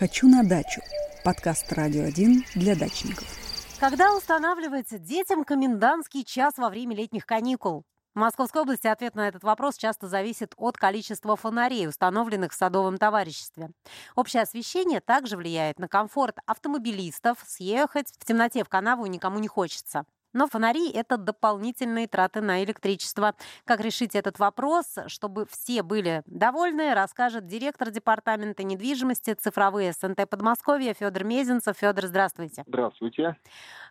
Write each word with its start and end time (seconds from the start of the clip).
«Хочу 0.00 0.28
на 0.28 0.42
дачу»– 0.42 0.80
подкаст 1.24 1.70
«Радио 1.74 2.04
1» 2.04 2.44
для 2.54 2.74
дачников. 2.74 3.28
Когда 3.78 4.16
устанавливается 4.16 4.98
детям 4.98 5.44
комендантский 5.44 6.24
час 6.24 6.56
во 6.56 6.70
время 6.70 6.96
летних 6.96 7.26
каникул? 7.26 7.84
В 8.14 8.18
Московской 8.18 8.62
области 8.62 8.86
ответ 8.86 9.14
на 9.14 9.28
этот 9.28 9.42
вопрос 9.42 9.76
часто 9.76 10.08
зависит 10.08 10.54
от 10.56 10.78
количества 10.78 11.36
фонарей, 11.36 11.86
установленных 11.86 12.52
в 12.52 12.54
садовом 12.54 12.96
товариществе. 12.96 13.72
Общее 14.16 14.42
освещение 14.42 15.02
также 15.02 15.36
влияет 15.36 15.78
на 15.78 15.86
комфорт 15.86 16.38
автомобилистов. 16.46 17.36
Съехать 17.46 18.08
в 18.18 18.24
темноте 18.24 18.64
в 18.64 18.70
канаву 18.70 19.04
никому 19.04 19.38
не 19.38 19.48
хочется. 19.48 20.06
Но 20.32 20.46
фонари– 20.46 20.90
это 20.94 21.16
дополнительные 21.16 22.06
траты 22.06 22.40
на 22.40 22.62
электричество. 22.62 23.34
Как 23.64 23.80
решить 23.80 24.14
этот 24.14 24.38
вопрос, 24.38 24.98
чтобы 25.08 25.46
все 25.46 25.82
были 25.82 26.22
довольны, 26.26 26.94
расскажет 26.94 27.46
директор 27.46 27.90
департамента 27.90 28.62
недвижимости 28.62 29.34
цифровые 29.34 29.92
СНТ 29.92 30.28
Подмосковья 30.28 30.94
Федор 30.94 31.24
Мезенцев. 31.24 31.76
Федор, 31.76 32.06
здравствуйте. 32.06 32.64
Здравствуйте. 32.66 33.36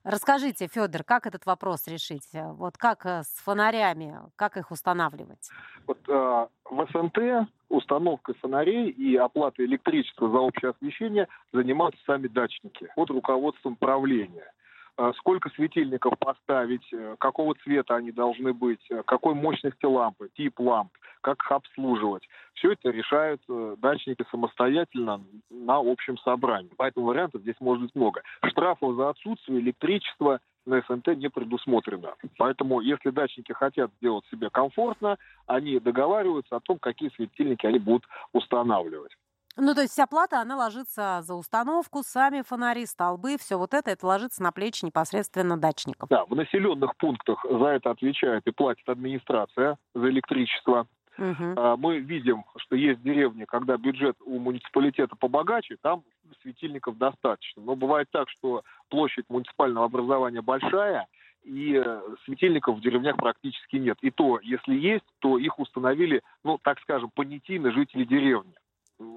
Расскажите, 0.04 0.68
Федор, 0.68 1.04
как 1.04 1.28
этот 1.28 1.46
вопрос 1.46 1.88
решить? 1.88 2.28
Вот 2.34 2.78
как 2.78 3.06
э, 3.06 3.24
с 3.24 3.42
фонарями, 3.44 4.18
как 4.38 4.56
их 4.56 4.72
устанавливать? 4.72 5.50
Вот 5.88 5.98
э, 6.08 6.48
в 6.70 6.88
СНТ 6.92 7.50
установкой 7.70 8.36
фонарей 8.36 8.90
и 8.90 9.16
оплатой 9.16 9.66
электричества 9.66 10.30
за 10.30 10.38
общее 10.38 10.72
освещение 10.72 11.28
занимаются 11.54 12.02
сами 12.06 12.28
дачники 12.28 12.88
под 12.96 13.10
руководством 13.10 13.76
правления. 13.76 14.52
А 15.00 15.14
сколько 15.14 15.50
светильников 15.52 16.20
поставить, 16.20 16.86
э, 16.92 17.16
какого 17.20 17.56
цвета 17.64 17.96
они 17.96 18.12
должны 18.12 18.52
быть, 18.52 18.86
э, 18.92 19.02
какой 19.08 19.34
мощности 19.34 19.86
лампы, 19.86 20.30
тип 20.36 20.60
ламп, 20.60 20.92
как 21.22 21.42
их 21.42 21.52
обслуживать. 21.54 22.28
Все 22.56 22.74
это 22.74 22.90
решают 22.90 23.42
э, 23.48 23.76
дачники 23.78 24.26
самостоятельно 24.30 25.22
на 25.50 25.78
общем 25.78 26.18
собрании. 26.18 26.74
Поэтому 26.76 27.06
вариантов 27.06 27.44
здесь 27.44 27.56
может 27.62 27.84
быть 27.84 27.96
много. 27.96 28.24
Штрафов 28.44 28.98
за 28.98 29.12
отсутствие 29.12 29.62
электричества 29.62 30.42
на 30.66 30.82
СНТ 30.82 31.16
не 31.16 31.30
предусмотрено. 31.30 32.16
Поэтому, 32.38 32.82
если 32.82 33.12
дачники 33.12 33.54
хотят 33.54 33.92
сделать 34.02 34.26
себе 34.30 34.50
комфортно, 34.50 35.18
они 35.48 35.80
договариваются 35.80 36.58
о 36.58 36.60
том, 36.60 36.78
какие 36.78 37.10
светильники 37.16 37.66
они 37.66 37.80
будут 37.80 38.04
устанавливать. 38.34 39.16
Ну, 39.58 39.76
то 39.76 39.82
есть 39.82 39.94
вся 39.94 40.08
плата, 40.08 40.40
она 40.40 40.56
ложится 40.56 41.20
за 41.22 41.36
установку, 41.36 42.02
сами 42.04 42.44
фонари, 42.44 42.86
столбы, 42.86 43.38
все 43.38 43.58
вот 43.58 43.74
это, 43.74 43.92
это 43.92 44.06
ложится 44.06 44.42
на 44.42 44.52
плечи 44.52 44.86
непосредственно 44.86 45.58
дачников. 45.58 46.08
Да, 46.10 46.26
в 46.26 46.36
населенных 46.36 46.96
пунктах 46.96 47.46
за 47.50 47.66
это 47.66 47.92
отвечает 47.92 48.48
и 48.48 48.52
платит 48.52 48.88
администрация 48.88 49.78
за 49.94 50.10
электричество. 50.10 50.88
Угу. 51.18 51.78
Мы 51.78 52.00
видим, 52.00 52.46
что 52.56 52.78
есть 52.78 53.02
деревни, 53.02 53.44
когда 53.44 53.76
бюджет 53.76 54.16
у 54.26 54.40
муниципалитета 54.40 55.18
побогаче, 55.18 55.76
там 55.82 56.04
светильников 56.42 56.98
достаточно. 56.98 57.62
Но 57.62 57.76
бывает 57.76 58.08
так, 58.12 58.30
что 58.30 58.64
площадь 58.88 59.26
муниципального 59.28 59.86
образования 59.86 60.42
большая, 60.42 61.08
и 61.44 61.82
э, 61.84 62.02
светильников 62.26 62.78
в 62.78 62.82
деревнях 62.82 63.18
практически 63.18 63.78
нет. 63.78 63.98
И 64.02 64.12
то, 64.12 64.40
если 64.42 64.76
есть, 64.76 65.06
то 65.20 65.38
их 65.38 65.58
установили, 65.60 66.22
ну, 66.44 66.58
так 66.62 66.80
скажем, 66.82 67.10
понятийно 67.14 67.72
жители 67.72 68.04
деревни 68.06 68.54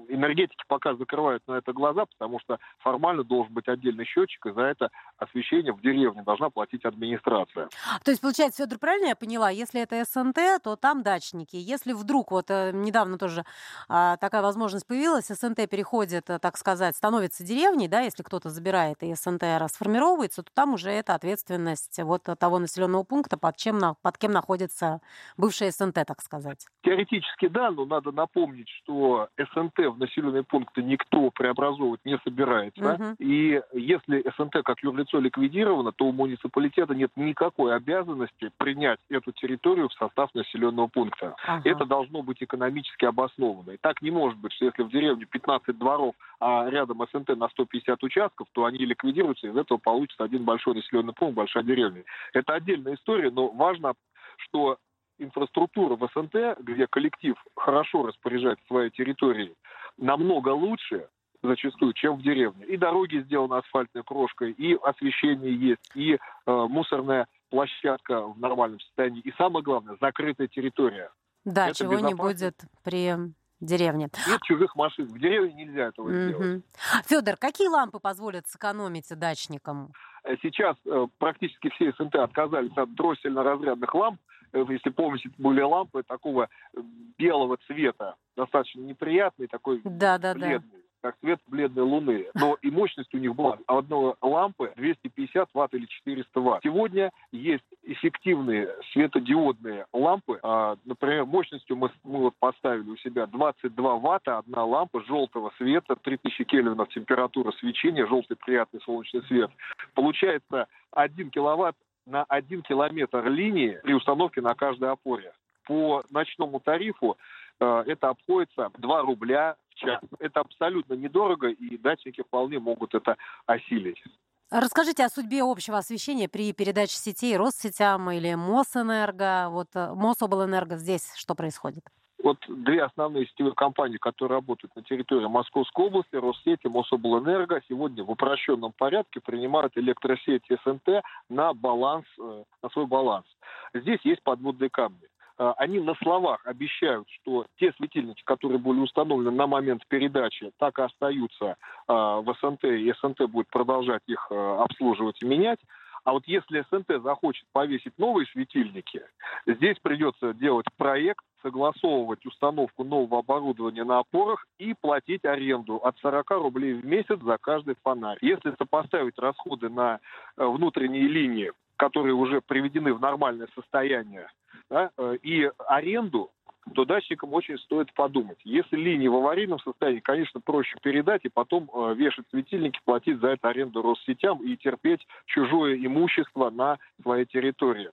энергетики 0.07 0.63
пока 0.67 0.95
закрывают 0.95 1.43
на 1.47 1.53
это 1.53 1.73
глаза, 1.73 2.05
потому 2.05 2.39
что 2.39 2.59
формально 2.79 3.23
должен 3.23 3.53
быть 3.53 3.67
отдельный 3.67 4.05
счетчик, 4.05 4.45
и 4.45 4.51
за 4.51 4.61
это 4.61 4.89
освещение 5.17 5.73
в 5.73 5.81
деревне 5.81 6.23
должна 6.23 6.49
платить 6.49 6.85
администрация. 6.85 7.69
То 8.03 8.11
есть, 8.11 8.21
получается, 8.21 8.63
Федор, 8.63 8.79
правильно 8.79 9.07
я 9.07 9.15
поняла, 9.15 9.49
если 9.49 9.81
это 9.81 10.03
СНТ, 10.05 10.63
то 10.63 10.75
там 10.75 11.03
дачники. 11.03 11.55
Если 11.55 11.93
вдруг, 11.93 12.31
вот 12.31 12.49
э, 12.49 12.71
недавно 12.73 13.17
тоже 13.17 13.43
а, 13.89 14.17
такая 14.17 14.41
возможность 14.41 14.87
появилась, 14.87 15.27
СНТ 15.27 15.69
переходит, 15.69 16.29
э, 16.29 16.39
так 16.39 16.57
сказать, 16.57 16.95
становится 16.95 17.43
деревней, 17.43 17.87
да, 17.87 18.01
если 18.01 18.23
кто-то 18.23 18.49
забирает 18.49 19.03
и 19.03 19.13
СНТ 19.13 19.43
расформировывается, 19.59 20.43
то 20.43 20.51
там 20.53 20.73
уже 20.73 20.89
это 20.89 21.15
ответственность 21.15 21.99
вот 21.99 22.23
того 22.23 22.59
населенного 22.59 23.03
пункта, 23.03 23.37
под, 23.37 23.57
чем, 23.57 23.79
под 24.01 24.17
кем 24.17 24.31
находится 24.31 25.01
бывшая 25.37 25.71
СНТ, 25.71 26.05
так 26.05 26.21
сказать. 26.21 26.67
Теоретически 26.83 27.47
да, 27.47 27.71
но 27.71 27.85
надо 27.85 28.11
напомнить, 28.11 28.69
что 28.69 29.27
СНТ 29.37 29.72
СНТ 29.73 29.87
в 29.87 29.99
населенные 29.99 30.43
пункты 30.43 30.83
никто 30.83 31.29
преобразовывать 31.31 32.01
не 32.05 32.17
собирается. 32.23 32.93
Угу. 32.93 33.15
И 33.19 33.61
если 33.73 34.23
СНТ 34.37 34.63
как 34.63 34.81
юрлицо 34.83 35.19
ликвидировано, 35.19 35.91
то 35.91 36.05
у 36.05 36.11
муниципалитета 36.11 36.95
нет 36.95 37.11
никакой 37.15 37.75
обязанности 37.75 38.51
принять 38.57 38.99
эту 39.09 39.31
территорию 39.31 39.89
в 39.89 39.93
состав 39.93 40.33
населенного 40.33 40.87
пункта. 40.87 41.35
Ага. 41.45 41.61
Это 41.69 41.85
должно 41.85 42.21
быть 42.21 42.41
экономически 42.41 43.05
обосновано. 43.05 43.71
И 43.71 43.77
так 43.77 44.01
не 44.01 44.11
может 44.11 44.37
быть, 44.39 44.53
что 44.53 44.65
если 44.65 44.83
в 44.83 44.89
деревне 44.89 45.25
15 45.25 45.77
дворов, 45.77 46.15
а 46.39 46.69
рядом 46.69 47.05
СНТ 47.11 47.35
на 47.37 47.49
150 47.49 48.03
участков, 48.03 48.47
то 48.53 48.65
они 48.65 48.79
ликвидируются, 48.79 49.47
и 49.47 49.49
из 49.49 49.57
этого 49.57 49.77
получится 49.77 50.23
один 50.23 50.43
большой 50.43 50.75
населенный 50.75 51.13
пункт, 51.13 51.35
большая 51.35 51.63
деревня. 51.63 52.03
Это 52.33 52.53
отдельная 52.53 52.95
история, 52.95 53.31
но 53.31 53.49
важно, 53.49 53.93
что 54.37 54.77
инфраструктура 55.19 55.95
в 55.95 56.09
СНТ, 56.13 56.59
где 56.59 56.87
коллектив 56.87 57.35
хорошо 57.55 58.07
распоряжается 58.07 58.65
своей 58.67 58.89
территорией, 58.89 59.53
намного 59.97 60.49
лучше 60.49 61.07
зачастую, 61.41 61.93
чем 61.93 62.17
в 62.17 62.21
деревне. 62.21 62.65
И 62.65 62.77
дороги 62.77 63.21
сделаны 63.23 63.55
асфальтной 63.55 64.03
крошкой, 64.03 64.51
и 64.51 64.75
освещение 64.81 65.53
есть, 65.53 65.91
и 65.93 66.13
э, 66.13 66.17
мусорная 66.45 67.27
площадка 67.49 68.21
в 68.21 68.39
нормальном 68.39 68.79
состоянии. 68.79 69.21
И 69.21 69.33
самое 69.37 69.63
главное, 69.63 69.97
закрытая 70.01 70.47
территория. 70.47 71.11
Да, 71.45 71.67
Это 71.67 71.79
чего 71.79 71.99
не 71.99 72.13
будет 72.13 72.55
при 72.83 73.13
деревне. 73.59 74.09
Нет 74.27 74.41
чужих 74.43 74.75
машин. 74.75 75.07
В 75.07 75.19
деревне 75.19 75.65
нельзя 75.65 75.87
этого 75.87 76.09
mm-hmm. 76.09 76.27
сделать. 76.27 76.63
Федор, 77.05 77.35
какие 77.37 77.67
лампы 77.67 77.99
позволят 77.99 78.47
сэкономить 78.47 79.07
дачникам? 79.17 79.91
Э, 80.23 80.35
сейчас 80.41 80.75
э, 80.85 81.07
практически 81.17 81.69
все 81.69 81.91
СНТ 81.97 82.15
отказались 82.15 82.75
от 82.77 82.89
дроссельно-разрядных 82.95 83.93
ламп, 83.93 84.19
если 84.53 84.89
помните, 84.89 85.29
были 85.37 85.61
лампы 85.61 86.03
такого 86.03 86.49
э, 86.75 86.79
белого 87.17 87.57
цвета, 87.67 88.15
достаточно 88.35 88.81
неприятный, 88.81 89.47
такой 89.47 89.81
да, 89.83 90.17
да, 90.17 90.33
бледный. 90.33 90.59
Да 90.71 90.83
как 91.03 91.19
цвет 91.19 91.39
бледной 91.47 91.83
луны. 91.83 92.27
Но 92.33 92.57
и 92.61 92.71
мощность 92.71 93.13
у 93.13 93.17
них 93.17 93.35
была 93.35 93.57
одной 93.67 94.15
лампы 94.21 94.71
250 94.77 95.49
ватт 95.53 95.73
или 95.73 95.85
400 95.85 96.39
ватт. 96.39 96.63
Сегодня 96.63 97.11
есть 97.33 97.65
эффективные 97.83 98.69
светодиодные 98.93 99.85
лампы. 99.91 100.39
А, 100.41 100.77
например, 100.85 101.25
мощностью 101.25 101.75
мы, 101.75 101.91
мы 102.03 102.19
вот 102.19 102.35
поставили 102.39 102.89
у 102.89 102.95
себя 102.97 103.27
22 103.27 103.95
ватта, 103.97 104.37
одна 104.37 104.63
лампа 104.63 105.03
желтого 105.03 105.51
света, 105.57 105.97
3000 105.97 106.45
кельвинов 106.45 106.87
температура 106.89 107.51
свечения, 107.59 108.07
желтый 108.07 108.37
приятный 108.37 108.79
солнечный 108.81 109.23
свет. 109.23 109.51
Получается 109.95 110.67
1 110.91 111.31
киловатт 111.31 111.75
на 112.05 112.23
1 112.23 112.61
километр 112.63 113.27
линии 113.27 113.79
при 113.83 113.93
установке 113.93 114.41
на 114.41 114.55
каждой 114.55 114.91
опоре. 114.91 115.33
По 115.65 116.03
ночному 116.09 116.59
тарифу 116.59 117.17
э, 117.59 117.83
это 117.87 118.09
обходится 118.09 118.69
2 118.77 119.01
рубля 119.01 119.55
в 119.69 119.75
час. 119.75 120.01
Это 120.19 120.41
абсолютно 120.41 120.93
недорого, 120.93 121.47
и 121.47 121.77
дачники 121.77 122.21
вполне 122.21 122.59
могут 122.59 122.93
это 122.93 123.17
осилить. 123.45 124.03
Расскажите 124.51 125.03
о 125.03 125.09
судьбе 125.09 125.41
общего 125.41 125.79
освещения 125.79 126.29
при 126.29 126.53
передаче 126.53 126.95
сетей 126.95 127.35
Россетям 127.37 128.11
или 128.11 128.35
Мосэнерго. 128.35 129.47
Вот 129.49 129.69
э, 129.73 129.93
Мособлэнерго 129.93 130.77
здесь 130.77 131.13
что 131.15 131.33
происходит? 131.33 131.83
Вот 132.23 132.37
две 132.47 132.81
основные 132.81 133.27
сетевые 133.27 133.53
компании, 133.53 133.97
которые 133.97 134.37
работают 134.37 134.73
на 134.77 134.81
территории 134.81 135.27
Московской 135.27 135.87
области, 135.87 136.15
Россети, 136.15 136.67
Мособлэнерго, 136.67 137.61
сегодня 137.67 138.05
в 138.05 138.11
упрощенном 138.11 138.71
порядке 138.71 139.19
принимают 139.19 139.77
электросети 139.77 140.57
СНТ 140.63 141.03
на 141.27 141.53
баланс, 141.53 142.05
э, 142.17 142.43
на 142.63 142.69
свой 142.69 142.85
баланс. 142.85 143.25
Здесь 143.73 143.99
есть 144.05 144.23
подводные 144.23 144.69
камни 144.69 145.01
э, 145.37 145.53
они 145.57 145.81
на 145.81 145.95
словах 145.95 146.39
обещают, 146.45 147.09
что 147.09 147.45
те 147.57 147.73
светильники, 147.73 148.23
которые 148.23 148.57
были 148.57 148.79
установлены 148.79 149.31
на 149.31 149.45
момент 149.45 149.85
передачи, 149.89 150.53
так 150.59 150.79
и 150.79 150.83
остаются 150.83 151.45
э, 151.45 151.55
в 151.87 152.33
СНТ, 152.39 152.63
и 152.63 152.93
СНТ 153.01 153.29
будет 153.29 153.49
продолжать 153.49 154.03
их 154.07 154.31
обслуживать 154.31 155.21
и 155.21 155.25
менять. 155.25 155.59
А 156.05 156.13
вот 156.13 156.23
если 156.25 156.65
СНТ 156.69 157.03
захочет 157.03 157.45
повесить 157.51 157.97
новые 157.97 158.27
светильники, 158.27 159.01
здесь 159.45 159.77
придется 159.79 160.33
делать 160.33 160.67
проект, 160.77 161.23
согласовывать 161.43 162.25
установку 162.25 162.83
нового 162.83 163.19
оборудования 163.19 163.83
на 163.83 163.99
опорах 163.99 164.45
и 164.57 164.73
платить 164.73 165.25
аренду 165.25 165.75
от 165.75 165.97
40 165.99 166.31
рублей 166.31 166.73
в 166.73 166.85
месяц 166.85 167.19
за 167.21 167.37
каждый 167.37 167.75
фонарь. 167.83 168.17
Если 168.21 168.55
сопоставить 168.57 169.19
расходы 169.19 169.69
на 169.69 169.99
э, 170.37 170.45
внутренние 170.45 171.07
линии, 171.07 171.51
которые 171.75 172.15
уже 172.15 172.41
приведены 172.41 172.93
в 172.93 173.01
нормальное 173.01 173.47
состояние, 173.53 174.27
да, 174.69 174.89
э, 174.97 175.17
и 175.21 175.51
аренду, 175.67 176.31
то 176.75 176.85
датчикам 176.85 177.33
очень 177.33 177.57
стоит 177.59 177.93
подумать. 177.93 178.39
Если 178.45 178.77
линии 178.77 179.07
в 179.07 179.15
аварийном 179.15 179.59
состоянии, 179.59 179.99
конечно, 179.99 180.39
проще 180.39 180.77
передать 180.81 181.25
и 181.25 181.29
потом 181.29 181.69
э, 181.73 181.93
вешать 181.95 182.25
светильники, 182.29 182.79
платить 182.85 183.19
за 183.19 183.29
это 183.29 183.49
аренду 183.49 183.81
Россетям 183.81 184.41
и 184.43 184.55
терпеть 184.55 185.05
чужое 185.25 185.75
имущество 185.75 186.49
на 186.49 186.79
своей 187.01 187.25
территории. 187.25 187.91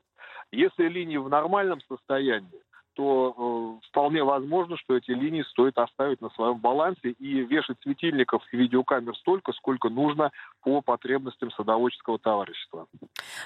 Если 0.52 0.88
линии 0.88 1.16
в 1.16 1.28
нормальном 1.28 1.80
состоянии, 1.82 2.62
то 3.00 3.78
э, 3.80 3.86
вполне 3.88 4.22
возможно, 4.22 4.76
что 4.76 4.94
эти 4.94 5.10
линии 5.12 5.42
стоит 5.44 5.78
оставить 5.78 6.20
на 6.20 6.28
своем 6.30 6.58
балансе 6.58 7.12
и 7.12 7.40
вешать 7.40 7.78
светильников 7.82 8.42
и 8.52 8.58
видеокамер 8.58 9.16
столько, 9.16 9.52
сколько 9.54 9.88
нужно 9.88 10.32
по 10.60 10.82
потребностям 10.82 11.50
садоводческого 11.52 12.18
товарищества. 12.18 12.86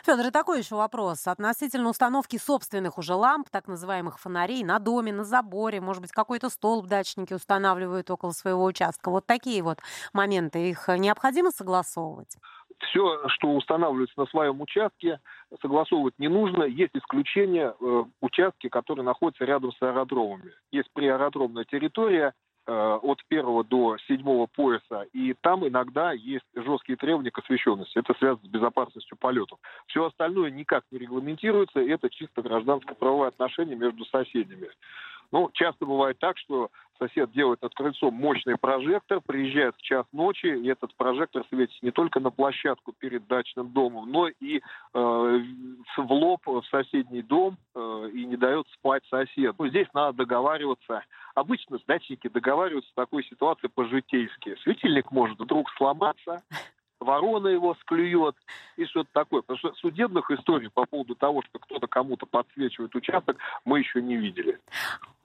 Федор, 0.04 0.26
и 0.26 0.30
такой 0.32 0.58
еще 0.58 0.74
вопрос. 0.74 1.28
Относительно 1.28 1.90
установки 1.90 2.36
собственных 2.36 2.98
уже 2.98 3.14
ламп, 3.14 3.48
так 3.48 3.68
называемых 3.68 4.18
фонарей, 4.18 4.64
на 4.64 4.80
доме, 4.80 5.12
на 5.12 5.22
заборе, 5.22 5.80
может 5.80 6.02
быть, 6.02 6.10
какой-то 6.10 6.50
столб 6.50 6.86
дачники 6.86 7.32
устанавливают 7.32 8.10
около 8.10 8.32
своего 8.32 8.64
участка. 8.64 9.08
Вот 9.08 9.24
такие 9.24 9.62
вот 9.62 9.78
моменты, 10.12 10.68
их 10.70 10.88
необходимо 10.88 11.52
согласовывать? 11.52 12.38
Все, 12.80 13.28
что 13.28 13.48
устанавливается 13.54 14.18
на 14.18 14.26
своем 14.26 14.60
участке, 14.60 15.20
согласовывать 15.60 16.18
не 16.18 16.28
нужно. 16.28 16.64
Есть 16.64 16.94
исключения 16.94 17.74
э, 17.78 18.04
участки, 18.20 18.68
которые 18.68 19.04
находятся 19.04 19.44
рядом 19.44 19.72
с 19.72 19.82
аэродромами. 19.82 20.52
Есть 20.70 20.90
приаэродромная 20.92 21.64
территория, 21.64 22.34
Э, 22.66 22.98
от 23.02 23.22
первого 23.28 23.62
до 23.62 23.98
седьмого 24.08 24.46
пояса, 24.46 25.02
и 25.12 25.34
там 25.42 25.68
иногда 25.68 26.12
есть 26.12 26.46
жесткие 26.54 26.96
требования 26.96 27.30
к 27.30 27.38
освещенности. 27.38 27.98
Это 27.98 28.14
связано 28.14 28.48
с 28.48 28.50
безопасностью 28.50 29.18
полетов. 29.18 29.58
Все 29.86 30.02
остальное 30.06 30.50
никак 30.50 30.82
не 30.90 30.98
регламентируется, 30.98 31.80
это 31.80 32.08
чисто 32.08 32.40
гражданско-правовое 32.40 33.28
отношение 33.28 33.76
между 33.76 34.06
соседями. 34.06 34.70
Ну, 35.32 35.50
часто 35.52 35.86
бывает 35.86 36.18
так, 36.18 36.38
что 36.38 36.70
сосед 36.98 37.32
делает 37.32 37.62
над 37.62 37.74
крыльцом 37.74 38.14
мощный 38.14 38.56
прожектор, 38.56 39.20
приезжает 39.20 39.76
в 39.76 39.82
час 39.82 40.06
ночи, 40.12 40.46
и 40.46 40.68
этот 40.68 40.94
прожектор 40.94 41.44
светит 41.48 41.82
не 41.82 41.90
только 41.90 42.20
на 42.20 42.30
площадку 42.30 42.92
перед 42.92 43.26
дачным 43.26 43.70
домом, 43.70 44.10
но 44.10 44.28
и 44.28 44.58
э, 44.58 44.60
в 44.92 46.12
лоб 46.12 46.40
в 46.46 46.62
соседний 46.70 47.22
дом 47.22 47.56
э, 47.74 48.10
и 48.12 48.24
не 48.24 48.36
дает 48.36 48.66
спать 48.74 49.02
сосед. 49.10 49.54
Ну, 49.58 49.68
здесь 49.68 49.88
надо 49.92 50.18
договариваться. 50.18 51.04
Обычно 51.34 51.78
дачники 51.86 52.28
договариваются 52.28 52.90
в 52.92 52.94
такой 52.94 53.24
ситуации 53.24 53.66
по-житейски. 53.66 54.56
Светильник 54.62 55.10
может 55.10 55.38
вдруг 55.38 55.70
сломаться, 55.76 56.42
ворона 57.04 57.48
его 57.48 57.74
склюет 57.76 58.34
и 58.76 58.84
что-то 58.86 59.10
такое. 59.12 59.42
Потому 59.42 59.58
что 59.58 59.72
судебных 59.74 60.30
историй 60.30 60.70
по 60.70 60.86
поводу 60.86 61.14
того, 61.14 61.42
что 61.42 61.58
кто-то 61.58 61.86
кому-то 61.86 62.26
подсвечивает 62.26 62.94
участок, 62.94 63.36
мы 63.64 63.78
еще 63.78 64.02
не 64.02 64.16
видели. 64.16 64.58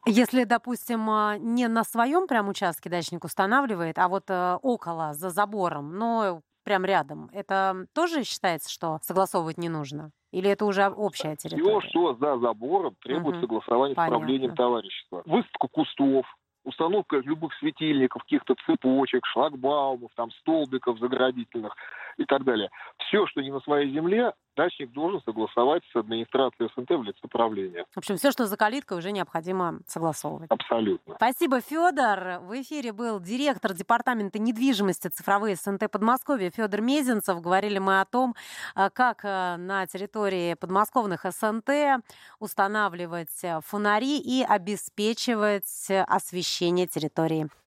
Если, 0.06 0.44
допустим, 0.44 1.10
а, 1.10 1.38
не 1.38 1.68
на 1.68 1.84
своем 1.84 2.28
прям 2.28 2.50
участке 2.50 2.90
дачник 2.90 3.24
устанавливает, 3.26 4.00
а 4.00 4.08
вот 4.08 4.24
э, 4.30 4.58
около, 4.62 5.14
за 5.14 5.30
забором, 5.30 5.98
но 5.98 6.42
прям 6.64 6.86
рядом, 6.86 7.30
это 7.34 7.88
тоже 7.94 8.24
считается, 8.24 8.72
что 8.72 9.00
согласовывать 9.02 9.58
не 9.58 9.70
нужно? 9.70 10.12
Или 10.32 10.50
это 10.50 10.66
уже 10.66 10.88
общая 10.88 11.36
территория? 11.36 11.80
Все, 11.80 11.90
что 11.90 12.14
за 12.16 12.38
забором, 12.38 12.96
требует 13.02 13.38
угу. 13.38 13.42
согласования 13.42 13.96
Понятно. 13.96 14.18
с 14.18 14.20
правлением 14.20 14.56
товарищества. 14.56 15.24
Высадка 15.26 15.68
кустов, 15.68 16.26
установка 16.64 17.18
любых 17.18 17.54
светильников, 17.56 18.24
каких-то 18.24 18.56
цепочек, 18.66 19.26
шлагбаумов, 19.26 20.12
там, 20.16 20.32
столбиков 20.32 21.00
заградительных 21.00 21.76
и 22.18 22.26
так 22.26 22.44
далее. 22.44 22.70
Все, 23.10 23.26
что 23.26 23.42
не 23.42 23.52
на 23.52 23.60
своей 23.62 23.92
земле, 23.92 24.34
дачник 24.56 24.92
должен 24.92 25.20
согласовать 25.24 25.82
с 25.92 25.96
администрацией 25.96 26.70
СНТ 26.76 26.92
в 26.92 27.02
лице 27.02 27.28
правления. 27.28 27.86
В 27.96 27.98
общем, 27.98 28.18
все, 28.18 28.30
что 28.30 28.46
за 28.46 28.56
калиткой, 28.56 29.00
уже 29.00 29.12
необходимо 29.12 29.80
согласовывать. 29.88 30.52
Абсолютно. 30.52 31.16
Спасибо, 31.16 31.60
Федор. 31.60 32.40
В 32.42 32.62
эфире 32.62 32.94
был 32.94 33.20
директор 33.20 33.74
департамента 33.74 34.38
недвижимости 34.38 35.08
цифровые 35.08 35.56
СНТ 35.56 35.90
Подмосковья 35.90 36.52
Федор 36.52 36.82
Мезенцев. 36.82 37.42
Говорили 37.42 37.80
мы 37.80 38.00
о 38.00 38.06
том, 38.06 38.36
а, 38.76 38.92
как 38.92 39.22
а, 39.24 39.58
на 39.58 39.88
территории 39.88 40.54
подмосковных 40.54 41.26
СНТ 41.28 42.04
устанавливать 42.40 43.42
фонари 43.64 44.20
и 44.20 44.44
обеспечивать 44.44 45.88
освещение 46.08 46.86
территории. 46.86 47.50